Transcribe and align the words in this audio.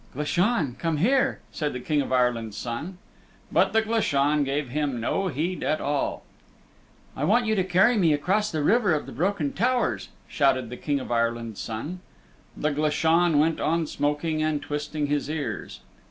"Glashan, 0.15 0.77
come 0.79 0.97
here," 0.97 1.41
said 1.51 1.73
the 1.73 1.79
King 1.79 2.01
of 2.01 2.11
Ireland's 2.11 2.57
Son. 2.57 2.97
But 3.51 3.71
the 3.71 3.83
Glashan 3.83 4.43
gave 4.43 4.69
him 4.69 4.99
no 4.99 5.27
heed 5.27 5.61
at 5.61 5.79
all. 5.79 6.23
"I 7.15 7.23
want 7.23 7.45
you 7.45 7.53
to 7.53 7.63
carry 7.63 7.95
me 7.97 8.11
across 8.11 8.49
the 8.51 8.63
River 8.63 8.93
of 8.95 9.05
the 9.05 9.11
Broken 9.11 9.53
Towers," 9.53 10.09
shouted 10.27 10.71
the 10.71 10.75
King 10.77 10.99
of 10.99 11.11
Ireland's 11.11 11.61
Son. 11.61 11.99
The 12.57 12.71
Glashan 12.71 13.37
went 13.37 13.59
on 13.59 13.85
smoking 13.85 14.41
and 14.41 14.59
twisting 14.59 15.05
his 15.05 15.29
ears. 15.29 15.81